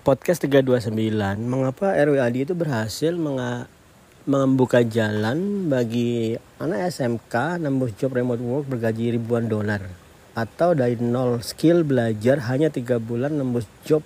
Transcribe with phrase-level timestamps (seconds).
[0.00, 0.96] podcast 329
[1.44, 3.12] mengapa RWAD itu berhasil
[4.24, 9.84] membuka jalan bagi anak SMK nembus job remote work bergaji ribuan dolar
[10.32, 14.00] atau dari nol skill belajar hanya tiga bulan nembus job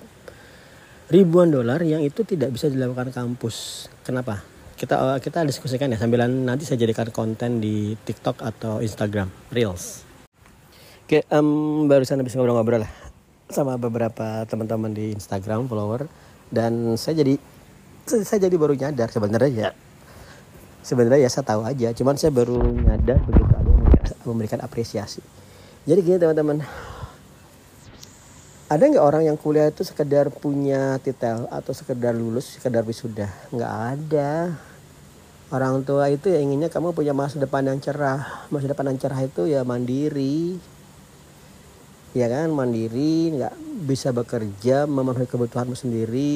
[1.14, 3.86] ribuan dolar yang itu tidak bisa dilakukan kampus.
[4.02, 4.42] Kenapa?
[4.74, 10.02] Kita kita diskusikan ya sambil nanti saya jadikan konten di TikTok atau Instagram Reels.
[11.06, 13.03] Oke, um, barusan habis ngobrol-ngobrol lah
[13.48, 16.08] sama beberapa teman-teman di Instagram follower.
[16.48, 17.34] Dan saya jadi
[18.04, 19.70] saya jadi baru nyadar sebenarnya ya.
[20.84, 23.72] Sebenarnya ya saya tahu aja cuman saya baru nyadar begitu ada
[24.28, 25.24] memberikan apresiasi.
[25.88, 26.60] Jadi gini teman-teman.
[28.64, 33.28] Ada nggak orang yang kuliah itu sekedar punya titel atau sekedar lulus sekedar wisuda?
[33.52, 34.56] Nggak ada.
[35.52, 38.48] Orang tua itu ya inginnya kamu punya masa depan yang cerah.
[38.48, 40.56] Masa depan yang cerah itu ya mandiri
[42.14, 43.54] ya kan mandiri nggak
[43.90, 46.30] bisa bekerja memenuhi kebutuhanmu sendiri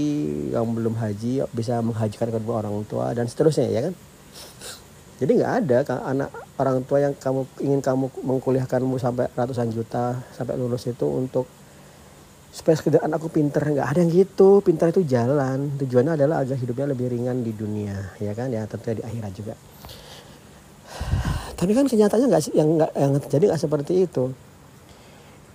[0.50, 3.94] yang belum haji bisa menghajikan kedua orang tua dan seterusnya ya kan?
[5.18, 10.58] Jadi nggak ada anak orang tua yang kamu ingin kamu mengkuliahkanmu sampai ratusan juta sampai
[10.58, 11.46] lulus itu untuk
[12.50, 13.62] supaya sekedar anakku pinter.
[13.62, 14.62] Nggak ada yang gitu.
[14.62, 15.78] Pinter itu jalan.
[15.78, 18.50] Tujuannya adalah agar hidupnya lebih ringan di dunia ya kan?
[18.50, 19.54] Ya tentunya di akhirat juga.
[21.58, 24.30] Tapi kan kenyataannya nggak yang nggak yang terjadi nggak seperti itu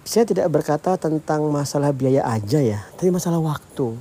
[0.03, 3.95] saya tidak berkata tentang masalah biaya aja ya tapi masalah waktu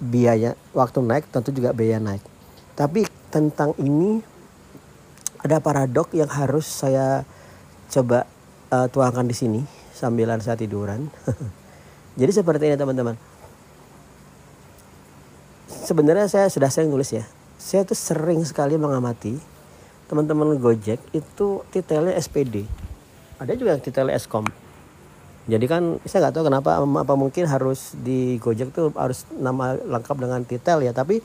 [0.00, 2.24] biaya waktu naik tentu juga biaya naik
[2.72, 4.24] tapi tentang ini
[5.40, 7.24] ada paradok yang harus saya
[7.88, 8.28] coba
[8.72, 9.60] uh, tuangkan di sini
[10.00, 11.12] sambilan saya tiduran.
[12.20, 13.16] Jadi seperti ini teman-teman.
[15.68, 17.24] Sebenarnya saya sudah sering nulis ya.
[17.60, 19.36] Saya tuh sering sekali mengamati
[20.08, 22.64] teman-teman Gojek itu titelnya SPD.
[23.36, 24.48] Ada juga yang titelnya Eskom.
[25.48, 30.16] Jadi kan saya nggak tahu kenapa apa mungkin harus di Gojek tuh harus nama lengkap
[30.20, 30.92] dengan titel ya.
[30.92, 31.22] Tapi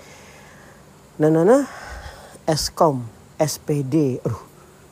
[1.20, 1.64] nah, nah, nah
[2.48, 3.04] Eskom,
[3.36, 4.22] SPD.
[4.24, 4.42] Aduh,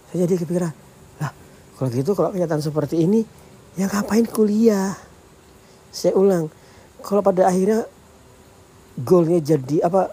[0.09, 0.73] saya jadi kepikiran,
[1.21, 1.31] lah
[1.77, 3.21] kalau gitu kalau kenyataan seperti ini,
[3.77, 4.97] ya ngapain kuliah?
[5.93, 6.49] Saya ulang,
[7.05, 7.85] kalau pada akhirnya
[8.97, 10.09] goalnya jadi apa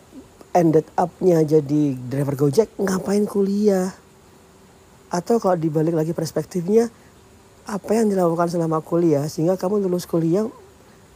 [0.52, 3.96] ended upnya jadi driver Gojek, ngapain kuliah?
[5.10, 6.92] Atau kalau dibalik lagi perspektifnya,
[7.70, 10.50] apa yang dilakukan selama kuliah sehingga kamu lulus kuliah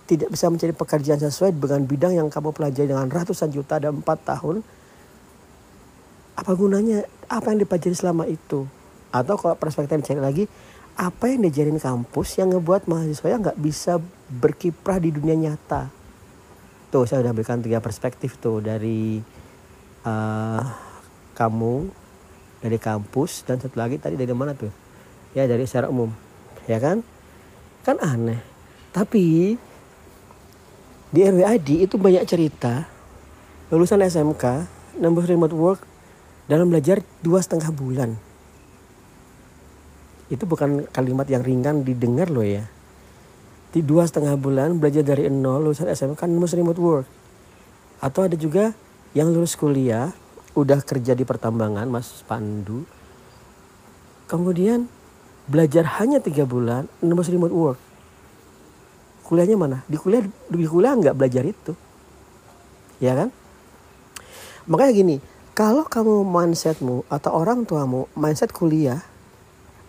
[0.06, 4.22] tidak bisa mencari pekerjaan sesuai dengan bidang yang kamu pelajari dengan ratusan juta dan empat
[4.22, 4.62] tahun?
[6.38, 7.02] Apa gunanya?
[7.26, 8.70] Apa yang dipelajari selama itu?
[9.10, 10.44] Atau kalau perspektif cari lagi
[10.94, 13.98] apa yang diajarin kampus yang ngebuat mahasiswa yang nggak bisa
[14.30, 15.90] berkiprah di dunia nyata?
[16.94, 19.18] Tuh saya udah berikan tiga perspektif tuh dari
[20.06, 20.62] uh,
[21.34, 21.90] kamu
[22.62, 24.70] dari kampus dan satu lagi tadi dari mana tuh?
[25.34, 26.23] Ya dari secara umum
[26.70, 27.04] ya kan
[27.84, 28.40] kan aneh
[28.94, 29.56] tapi
[31.14, 32.90] di RWID itu banyak cerita
[33.70, 34.66] lulusan SMK
[34.98, 35.80] nembus remote work
[36.44, 38.10] dalam belajar dua setengah bulan.
[40.28, 42.66] Itu bukan kalimat yang ringan didengar loh ya.
[43.74, 47.06] Di dua setengah bulan belajar dari nol lulusan SMA kan lulus remote work.
[47.98, 48.76] Atau ada juga
[49.16, 50.12] yang lulus kuliah
[50.54, 52.86] udah kerja di pertambangan Mas Pandu.
[54.30, 54.86] Kemudian
[55.44, 57.80] belajar hanya tiga bulan nembus remote work.
[59.24, 59.78] Kuliahnya mana?
[59.88, 61.72] Di kuliah di kuliah nggak belajar itu,
[63.00, 63.28] ya kan?
[64.68, 65.16] Makanya gini,
[65.56, 69.00] kalau kamu mindsetmu atau orang tuamu mindset kuliah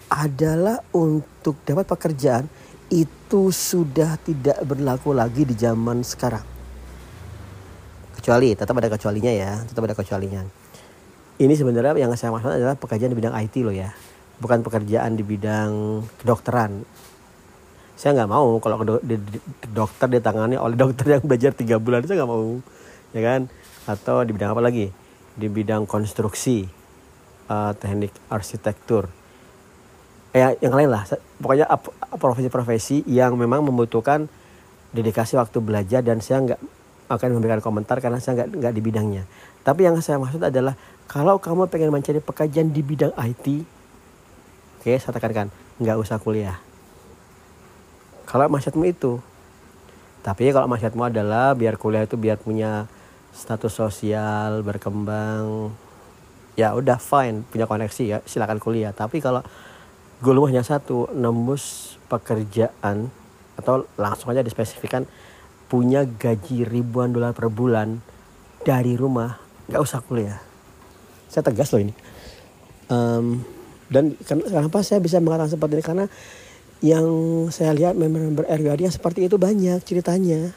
[0.07, 2.45] adalah untuk dapat pekerjaan
[2.87, 6.43] itu sudah tidak berlaku lagi di zaman sekarang.
[8.15, 10.45] Kecuali tetap ada kecualinya ya, tetap ada kecualinya.
[11.35, 13.91] Ini sebenarnya yang saya maksud adalah pekerjaan di bidang IT loh ya,
[14.41, 16.83] bukan pekerjaan di bidang kedokteran.
[17.95, 18.83] Saya nggak mau kalau
[19.71, 22.59] dokter ditangani oleh dokter yang belajar tiga bulan saya nggak mau,
[23.15, 23.41] ya kan?
[23.87, 25.05] Atau di bidang apa lagi?
[25.35, 26.63] di bidang konstruksi,
[27.51, 29.11] uh, teknik arsitektur,
[30.31, 31.03] ya yang lain lah.
[31.37, 31.67] Pokoknya
[32.15, 34.31] profesi-profesi yang memang membutuhkan
[34.95, 36.61] dedikasi waktu belajar dan saya nggak
[37.11, 39.23] akan memberikan komentar karena saya nggak nggak di bidangnya.
[39.67, 43.67] Tapi yang saya maksud adalah kalau kamu pengen mencari pekerjaan di bidang IT,
[44.85, 45.49] oke saya tekankan
[45.81, 46.61] nggak usah kuliah.
[48.29, 49.17] Kalau maksudmu itu,
[50.21, 52.85] tapi kalau maksudmu adalah biar kuliah itu biar punya
[53.33, 55.73] status sosial berkembang
[56.53, 58.93] ya udah fine punya koneksi ya silakan kuliah.
[58.93, 59.41] Tapi kalau
[60.21, 63.09] goalmu hanya satu nembus pekerjaan
[63.57, 65.09] atau langsung aja dispesifikan
[65.65, 68.05] punya gaji ribuan dolar per bulan
[68.61, 69.33] dari rumah
[69.65, 70.37] nggak usah kuliah.
[71.25, 71.93] Saya tegas loh ini.
[72.85, 73.41] Um,
[73.91, 75.85] dan kenapa saya bisa mengatakan seperti ini?
[75.85, 76.05] Karena
[76.83, 77.05] yang
[77.49, 80.53] saya lihat member-member RWAD yang seperti itu banyak ceritanya.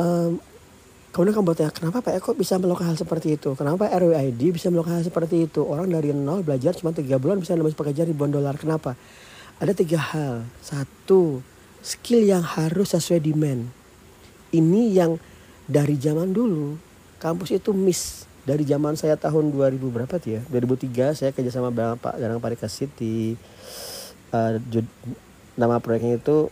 [0.00, 0.40] Um,
[1.12, 3.52] kemudian kamu bertanya kenapa Pak Eko bisa melakukan hal seperti itu?
[3.52, 5.60] Kenapa RWID bisa melakukan hal seperti itu?
[5.62, 8.56] Orang dari nol belajar cuma tiga bulan bisa nembus pekerjaan ribuan dolar.
[8.56, 8.96] Kenapa?
[9.60, 10.48] Ada tiga hal.
[10.64, 11.44] Satu
[11.84, 13.68] skill yang harus sesuai demand.
[14.52, 15.20] Ini yang
[15.68, 16.76] dari zaman dulu
[17.20, 21.70] kampus itu miss dari zaman saya tahun 2000 berapa tuh ya 2003 saya kerja sama
[21.70, 23.38] Pak Danang Parikasit di
[24.34, 24.58] uh,
[25.54, 26.50] nama proyeknya itu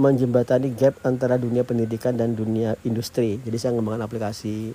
[0.00, 3.36] menjembatani gap antara dunia pendidikan dan dunia industri.
[3.44, 4.72] Jadi saya ngembangkan aplikasi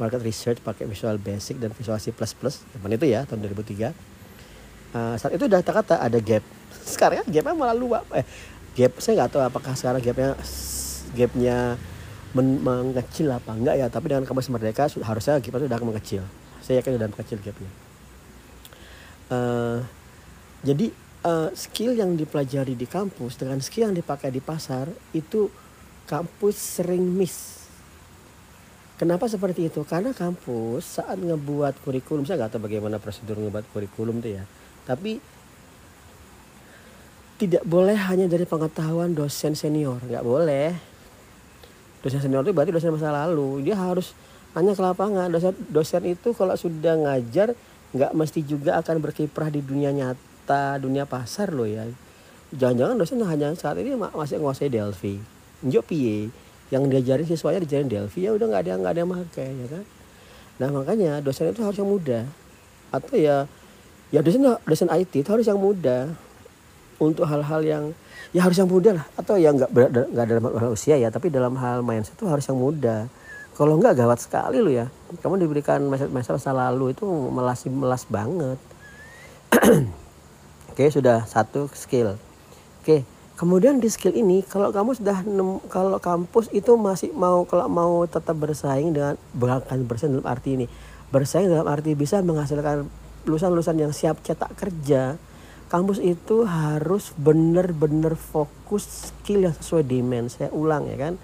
[0.00, 2.10] market research pakai Visual Basic dan Visual C++.
[2.16, 3.60] Zaman itu ya tahun 2003.
[3.60, 3.92] Uh,
[4.96, 6.42] eh, saat itu udah kata ada gap.
[6.96, 8.02] Sekarang gapnya malah luas.
[8.16, 8.24] Eh,
[8.74, 10.34] gap saya nggak tahu apakah sekarang gapnya
[11.14, 11.78] gapnya
[12.34, 13.86] men mengecil apa enggak ya.
[13.88, 16.22] Tapi dengan kampus merdeka harusnya gap itu udah mengecil.
[16.60, 17.70] Saya yakin udah mengecil gapnya.
[19.32, 19.80] Uh,
[20.60, 20.92] jadi
[21.24, 25.48] uh, skill yang dipelajari di kampus dengan skill yang dipakai di pasar itu
[26.04, 27.64] kampus sering miss.
[28.94, 29.82] Kenapa seperti itu?
[29.82, 34.44] Karena kampus saat ngebuat kurikulum, saya nggak tahu bagaimana prosedur ngebuat kurikulum itu ya.
[34.86, 35.18] Tapi
[37.42, 40.93] tidak boleh hanya dari pengetahuan dosen senior, nggak boleh.
[42.04, 43.64] Dosen senior itu berarti dosen masa lalu.
[43.64, 44.12] Dia harus
[44.52, 45.32] hanya ke lapangan.
[45.32, 47.56] Dosen dosen itu kalau sudah ngajar
[47.96, 51.88] nggak mesti juga akan berkiprah di dunia nyata dunia pasar loh ya.
[52.52, 55.16] Jangan-jangan dosen hanya saat ini masih menguasai Delphi.
[55.64, 55.80] Njo
[56.68, 59.84] yang diajarin siswanya diajarin Delphi ya udah nggak ada nggak ada yang pakai ya kan?
[60.60, 62.28] Nah makanya dosen itu harus yang muda.
[62.92, 63.48] Atau ya
[64.12, 66.12] ya dosen dosen IT itu harus yang muda
[67.02, 67.84] untuk hal-hal yang
[68.34, 69.70] ya harus yang muda lah atau ya nggak
[70.10, 73.06] nggak dalam hal usia ya tapi dalam hal mindset itu harus yang muda
[73.54, 74.90] kalau nggak gawat sekali lo ya
[75.22, 78.58] kamu diberikan masa masa lalu itu melas melas banget
[80.74, 82.18] Oke, sudah satu skill.
[82.82, 83.06] Oke,
[83.38, 85.22] kemudian di skill ini kalau kamu sudah
[85.70, 90.66] kalau kampus itu masih mau kalau mau tetap bersaing dengan bahkan bersaing dalam arti ini.
[91.14, 92.90] Bersaing dalam arti bisa menghasilkan
[93.22, 95.14] lulusan-lulusan yang siap cetak kerja.
[95.72, 100.30] Kampus itu harus benar-benar fokus skill yang sesuai demand.
[100.30, 101.14] Saya ulang ya kan.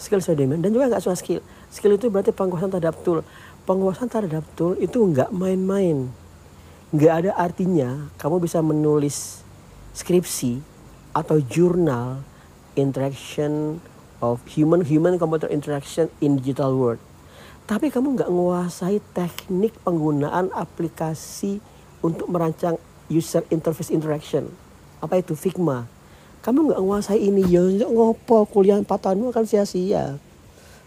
[0.00, 1.44] Skill sesuai demand dan juga nggak cuma skill.
[1.68, 3.20] Skill itu berarti penguasaan terhadap tool.
[3.68, 6.08] Penguasaan terhadap tool itu nggak main-main
[6.90, 9.46] nggak ada artinya kamu bisa menulis
[9.94, 10.58] skripsi
[11.14, 12.26] atau jurnal
[12.74, 13.78] interaction
[14.18, 16.98] of human human computer interaction in digital world
[17.70, 21.62] tapi kamu nggak menguasai teknik penggunaan aplikasi
[22.02, 22.74] untuk merancang
[23.10, 24.48] user interface interaction.
[25.02, 25.34] Apa itu?
[25.34, 25.84] Figma.
[26.40, 27.44] Kamu nggak menguasai ini.
[27.50, 28.48] Ya ngopo.
[28.48, 30.16] Kuliah 4 tahun akan sia-sia.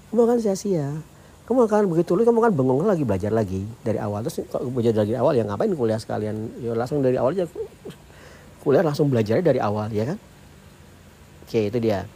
[0.09, 0.89] Kamu akan sia-sia.
[1.43, 4.23] Kamu akan begitu lu kamu kan bengong lagi belajar lagi dari awal.
[4.23, 6.35] Terus kalau belajar dari awal ya ngapain kuliah sekalian?
[6.63, 7.45] Ya langsung dari awal aja
[8.63, 10.17] kuliah langsung belajar dari awal ya kan?
[11.43, 12.07] Oke itu dia.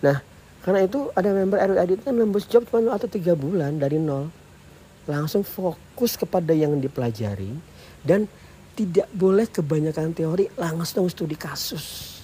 [0.00, 0.24] Nah
[0.64, 4.32] karena itu ada member RWAD itu kan nembus job cuma atau tiga bulan dari nol
[5.06, 7.50] langsung fokus kepada yang dipelajari
[8.06, 8.30] dan
[8.72, 12.18] tidak boleh kebanyakan teori langsung studi kasus.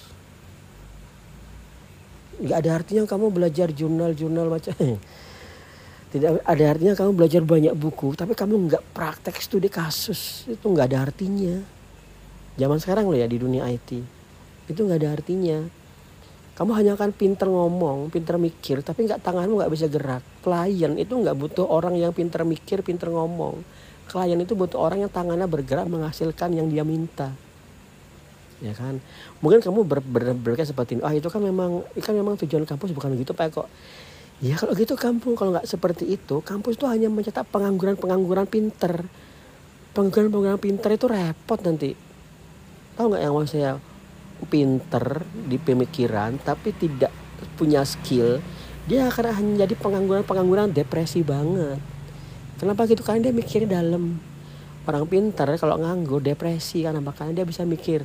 [2.39, 4.73] Nggak ada artinya kamu belajar jurnal-jurnal macam
[6.09, 10.49] tidak ada artinya kamu belajar banyak buku tapi kamu nggak praktek studi kasus.
[10.49, 11.61] Itu nggak ada artinya.
[12.57, 14.19] Zaman sekarang loh ya di dunia IT
[14.69, 15.65] itu nggak ada artinya
[16.59, 20.19] kamu hanya akan pinter ngomong pinter mikir tapi nggak tanganmu nggak bisa gerak.
[20.43, 23.63] Klien itu nggak butuh orang yang pinter mikir pinter ngomong.
[24.11, 27.31] Klien itu butuh orang yang tangannya bergerak menghasilkan yang dia minta.
[28.59, 28.99] Ya kan?
[29.39, 33.15] Mungkin kamu ber, ber, seperti ini ah itu kan memang kan memang tujuan kampus bukan
[33.15, 33.71] begitu pak kok
[34.43, 39.07] ya kalau gitu kampung kalau nggak seperti itu kampus itu hanya mencetak pengangguran pengangguran pinter.
[39.95, 41.95] Pengangguran pengangguran pinter itu repot nanti.
[42.99, 43.79] Tahu nggak yang mau saya
[44.47, 47.11] pinter di pemikiran tapi tidak
[47.59, 48.39] punya skill
[48.89, 51.77] dia akan hanya jadi pengangguran pengangguran depresi banget.
[52.57, 53.05] Kenapa gitu?
[53.05, 54.17] Karena dia mikirnya dalam.
[54.89, 58.01] Orang pinter kalau nganggur depresi karena makanya dia bisa mikir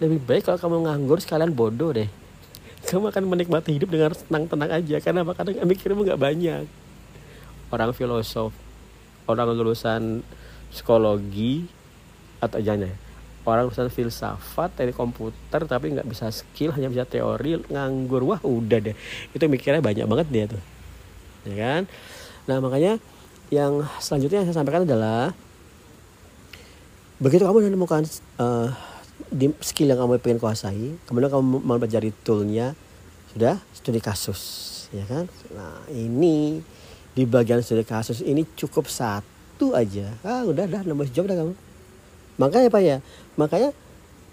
[0.00, 2.08] lebih baik kalau kamu nganggur sekalian bodoh deh.
[2.88, 6.64] Kamu akan menikmati hidup dengan tenang-tenang aja karena karena mikirmu nggak banyak.
[7.68, 8.56] Orang filosof
[9.28, 10.24] orang lulusan
[10.72, 11.68] psikologi
[12.40, 12.94] atau jangan ya
[13.42, 18.22] orang lulusan filsafat dari komputer tapi nggak bisa skill hanya bisa teori nganggur.
[18.22, 18.96] Wah udah deh.
[19.34, 20.62] Itu mikirnya banyak banget dia tuh.
[21.46, 21.82] Ya kan?
[22.46, 23.02] Nah makanya
[23.50, 25.34] yang selanjutnya yang saya sampaikan adalah
[27.22, 28.02] begitu kamu menemukan
[28.38, 28.70] uh,
[29.62, 32.74] skill yang kamu pengen kuasai kemudian kamu mempelajari toolnya
[33.34, 34.40] sudah studi kasus.
[34.94, 35.26] Ya kan?
[35.50, 36.62] Nah ini
[37.12, 40.14] di bagian studi kasus ini cukup satu aja.
[40.22, 41.71] Ah udah dah nambah job dah kamu
[42.36, 42.96] makanya apa ya.
[43.36, 43.70] Makanya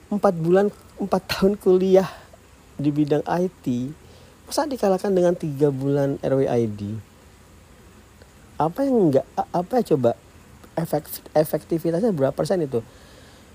[0.10, 2.10] empat bulan empat tahun kuliah
[2.80, 3.66] di bidang IT
[4.48, 7.10] masa dikalahkan dengan tiga bulan RWID
[8.60, 10.12] apa yang enggak apa ya coba?
[10.76, 12.84] Efek efektivitasnya berapa persen itu?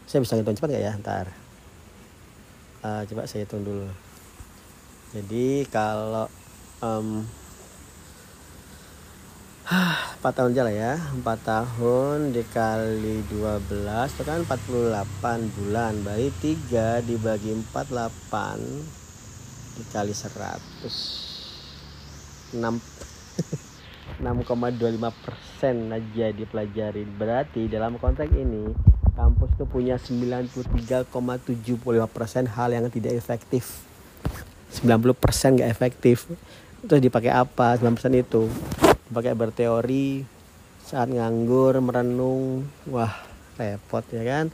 [0.08, 0.92] Saya bisa ngitung cepat gak ya?
[0.96, 1.26] Ntar.
[2.80, 3.88] Uh, coba saya hitung dulu.
[5.12, 6.28] Jadi kalau
[6.80, 7.28] um,
[9.64, 11.00] 4 tahun jalan ya.
[11.24, 15.96] 4 tahun dikali 12 itu kan 48 bulan.
[16.04, 18.60] Berarti 3 dibagi 48
[19.80, 21.24] dikali 100
[22.54, 22.62] 6
[24.20, 27.02] 6,25 persen aja dipelajari.
[27.08, 28.68] Berarti dalam konteks ini
[29.16, 31.08] kampus itu punya 93,75
[32.12, 33.80] persen hal yang tidak efektif.
[34.84, 36.28] 90 persen gak efektif.
[36.84, 37.80] Terus dipakai apa?
[37.80, 38.44] 9 persen itu
[39.14, 40.26] pakai berteori
[40.84, 43.14] saat nganggur merenung wah
[43.56, 44.50] repot ya kan?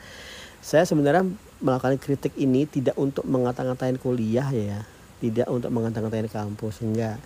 [0.60, 1.24] Saya sebenarnya
[1.64, 4.84] melakukan kritik ini tidak untuk mengata-ngatain kuliah ya.
[5.20, 7.16] Tidak untuk mengata-ngatain kampus enggak.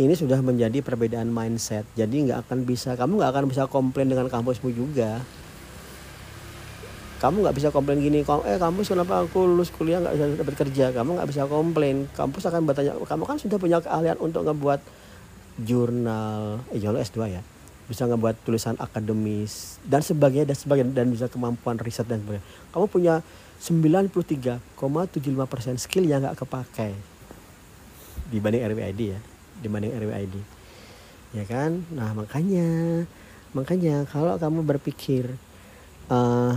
[0.00, 1.84] Ini sudah menjadi perbedaan mindset.
[1.94, 5.20] Jadi nggak akan bisa kamu nggak akan bisa komplain dengan kampusmu juga.
[7.22, 10.84] Kamu nggak bisa komplain gini eh kampus kenapa aku lulus kuliah nggak bisa dapat kerja?
[10.90, 12.10] Kamu nggak bisa komplain.
[12.18, 15.01] Kampus akan bertanya kamu kan sudah punya keahlian untuk ngebuat
[15.62, 17.42] jurnal eh jurnal S2 ya.
[17.86, 22.46] Bisa ngebuat tulisan akademis dan sebagainya dan sebagainya dan bisa kemampuan riset dan sebagainya.
[22.70, 23.20] Kamu punya
[23.62, 24.58] 93,75%
[25.78, 26.94] skill yang nggak kepakai
[28.32, 29.20] dibanding RWID ya
[29.62, 30.34] dibanding RWID
[31.36, 31.86] ya kan?
[31.94, 32.66] Nah makanya
[33.52, 35.30] makanya kalau kamu berpikir
[36.08, 36.56] uh,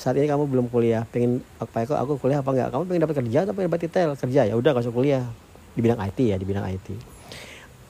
[0.00, 3.16] saat ini kamu belum kuliah pengen apa ya aku kuliah apa enggak kamu pengen dapat
[3.20, 4.40] kerja atau pengen dapat titel kerja?
[4.48, 5.24] Ya udah kasih kuliah.
[5.76, 7.15] Di bidang IT ya di bidang IT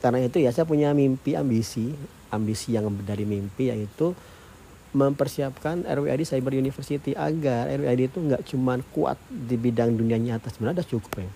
[0.07, 1.91] karena itu ya saya punya mimpi ambisi
[2.31, 4.15] ambisi yang dari mimpi yaitu
[4.95, 10.47] mempersiapkan RWID Cyber University agar RWID itu nggak cuma kuat di bidang dunia nyata.
[10.55, 11.31] Sebenarnya udah cukup ya.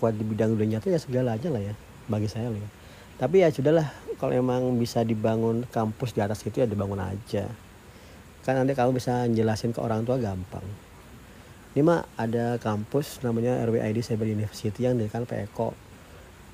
[0.00, 1.76] Kuat di bidang dunia nyata ya segala aja lah ya
[2.08, 2.68] bagi saya lah ya.
[3.20, 3.84] Tapi ya sudahlah
[4.16, 7.52] kalau emang bisa dibangun kampus di atas itu ya dibangun aja.
[8.48, 10.64] Kan nanti kamu bisa jelasin ke orang tua gampang.
[11.76, 15.91] Ini mah ada kampus namanya RWID Cyber University yang didirikan Pak Eko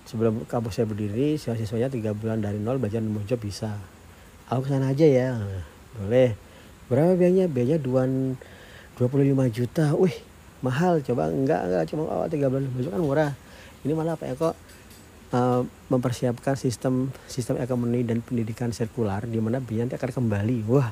[0.09, 3.77] sebelum kampus saya berdiri siswa-siswanya tiga bulan dari nol belajar nemu bisa.
[4.49, 5.37] Aku ke sana aja ya.
[6.01, 6.33] Boleh.
[6.89, 7.53] Berapa biayanya?
[7.53, 8.09] Biayanya dua
[8.97, 9.05] 25
[9.53, 9.93] juta.
[10.01, 10.17] Wih
[10.65, 11.05] mahal.
[11.05, 11.85] Coba enggak enggak.
[11.93, 13.33] Cuma awal tiga bulan juta kan murah.
[13.85, 14.57] Ini malah apa ya kok?
[15.29, 20.57] Uh, mempersiapkan sistem sistem ekonomi dan pendidikan sirkular di mana biaya nanti akan kembali.
[20.73, 20.89] Wah.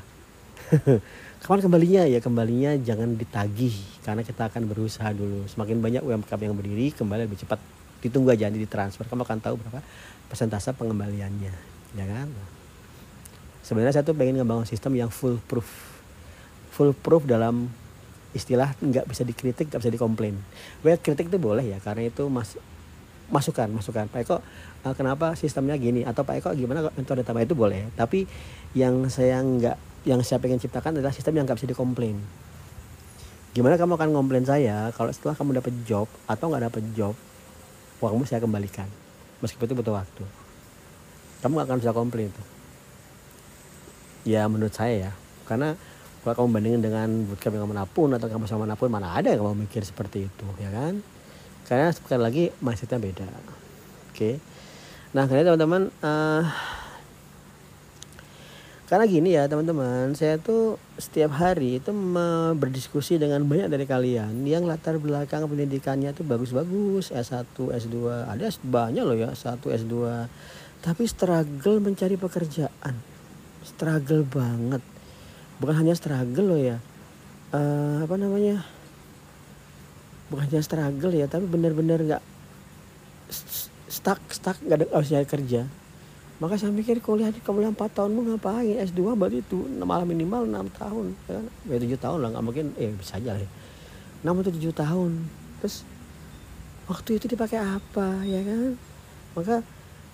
[1.41, 2.05] Kapan kembalinya?
[2.05, 3.73] Ya kembalinya jangan ditagih.
[4.05, 5.49] Karena kita akan berusaha dulu.
[5.49, 9.07] Semakin banyak UMKM yang berdiri kembali lebih cepat ditunggu aja nanti ditransfer.
[9.09, 9.81] Kamu akan tahu berapa
[10.27, 12.29] persentase pengembaliannya ya kan?
[13.65, 15.67] Sebenarnya saya tuh pengen ngebangun sistem yang full proof
[16.71, 17.73] full proof dalam
[18.37, 20.37] istilah nggak bisa dikritik nggak bisa dikomplain.
[20.85, 22.61] Well kritik itu boleh ya karena itu mas
[23.33, 24.07] masukan masukan.
[24.07, 26.05] Pak Eko uh, kenapa sistemnya gini?
[26.07, 27.91] Atau Pak Eko gimana metode tambah itu boleh?
[27.97, 28.29] Tapi
[28.77, 32.21] yang saya nggak yang saya pengen ciptakan adalah sistem yang nggak bisa dikomplain.
[33.57, 37.17] Gimana kamu akan komplain saya kalau setelah kamu dapat job atau nggak dapat job
[38.01, 38.89] uangmu saya kembalikan
[39.41, 40.25] meskipun itu butuh waktu.
[41.45, 42.43] Kamu gak akan bisa komplain itu.
[44.27, 45.13] Ya menurut saya ya.
[45.47, 45.77] Karena
[46.27, 49.31] kalau kamu bandingin dengan bootcamp yang mana pun atau kamu sama mana pun mana ada
[49.31, 50.99] yang kamu mikir seperti itu ya kan?
[51.69, 53.27] Karena sekali lagi mindsetnya beda.
[54.11, 54.43] Oke.
[55.15, 56.43] Nah karena teman-teman uh,
[58.87, 61.91] karena gini ya teman-teman saya tuh setiap hari itu
[62.55, 67.97] berdiskusi dengan banyak dari kalian yang latar belakang pendidikannya tuh bagus-bagus S1 S2
[68.31, 69.95] ada banyak loh ya S1 S2
[70.87, 72.95] tapi struggle mencari pekerjaan
[73.67, 74.79] struggle banget.
[75.59, 76.79] Bukan hanya struggle loh ya
[77.57, 78.63] uh, apa namanya
[80.31, 82.23] bukan hanya struggle ya tapi benar-benar nggak
[83.87, 85.67] stuck stuck nggak ada cari kerja
[86.37, 88.77] maka saya mikir kuliah di kuliah 4 tahun mau ngapain?
[88.85, 91.47] S2 berarti itu malah minimal 6 tahun ya kan?
[91.65, 93.41] Ya 7 tahun lah nggak mungkin eh bisa aja lah.
[93.41, 93.51] Ya.
[94.21, 95.11] 6 atau 7 tahun.
[95.65, 95.77] Terus
[96.93, 98.77] waktu itu dipakai apa ya kan?
[99.33, 99.57] Maka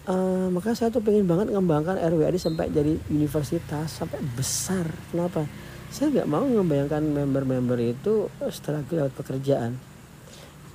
[0.07, 4.87] uh, maka saya tuh pengen banget ngembangkan RWAD sampai jadi universitas sampai besar.
[5.11, 5.43] Kenapa?
[5.91, 9.75] Saya nggak mau membayangkan member-member itu setelah lewat pekerjaan.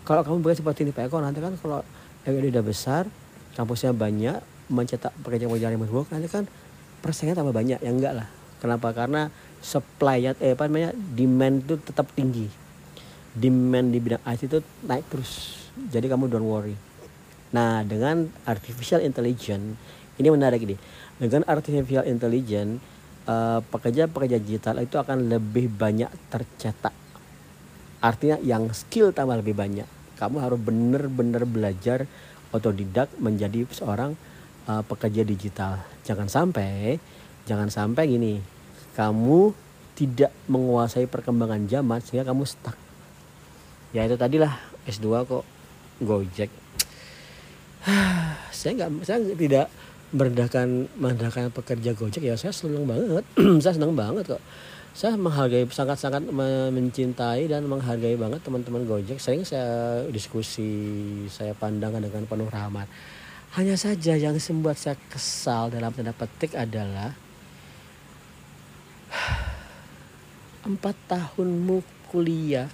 [0.03, 1.87] Kalau kamu bukan seperti ini Pak Eko nanti kan kalau
[2.27, 3.07] RWAD udah besar
[3.55, 6.45] kampusnya banyak mencetak pekerjaan-pekerjaan yang buruk nanti kan
[6.99, 7.79] persaingan tambah banyak.
[7.79, 8.27] Ya enggak lah.
[8.57, 8.91] Kenapa?
[8.91, 9.29] Karena
[9.61, 12.49] supply eh apa namanya demand itu tetap tinggi.
[13.37, 15.61] Demand di bidang IT itu naik terus.
[15.77, 16.73] Jadi kamu don't worry.
[17.53, 19.77] Nah dengan artificial intelligence
[20.17, 20.75] ini menarik ini
[21.21, 22.81] dengan artificial intelligence
[23.29, 26.93] uh, pekerja-pekerja digital itu akan lebih banyak tercetak.
[28.01, 29.85] Artinya yang skill tambah lebih banyak.
[30.17, 32.09] Kamu harus benar-benar belajar
[32.49, 34.17] otodidak menjadi seorang
[34.67, 35.81] uh, pekerja digital.
[36.03, 36.99] Jangan sampai
[37.47, 38.43] jangan sampai gini
[38.93, 39.55] kamu
[39.95, 42.75] tidak menguasai perkembangan zaman sehingga kamu stuck.
[43.95, 45.45] Ya itu tadilah S2 kok
[46.03, 46.51] Gojek.
[48.57, 49.67] Saya nggak saya tidak
[50.11, 53.23] merendahkan merendahkan pekerja Gojek ya saya senang banget.
[53.63, 54.43] Saya senang banget kok.
[54.97, 56.25] Saya menghargai sangat-sangat
[56.73, 59.21] mencintai dan menghargai banget teman-teman Gojek.
[59.21, 60.73] Sering saya diskusi
[61.29, 62.89] saya pandang dengan penuh rahmat
[63.55, 67.15] hanya saja yang membuat saya kesal dalam tanda petik adalah
[70.67, 71.79] empat tahunmu
[72.11, 72.67] kuliah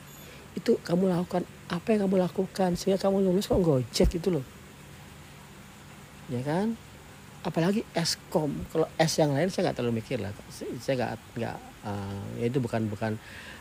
[0.53, 4.45] itu kamu lakukan apa yang kamu lakukan sehingga kamu lulus kok Gojek itu loh.
[6.29, 6.77] Ya kan?
[7.43, 10.31] Apalagi eskom kalau es yang lain saya nggak terlalu mikir lah
[10.79, 13.11] saya nggak nggak uh, itu bukan bukan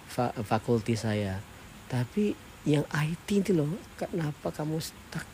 [0.07, 1.41] fa fakulti saya.
[1.89, 2.37] Tapi
[2.69, 5.27] yang IT itu loh kenapa kamu stuck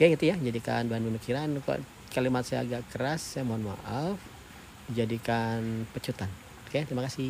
[0.00, 0.36] oke gitu ya.
[0.40, 1.60] Jadikan bahan pemikiran
[2.08, 4.16] kalimat saya agak keras saya mohon maaf.
[4.88, 6.32] Jadikan pecutan.
[6.64, 7.28] Oke terima kasih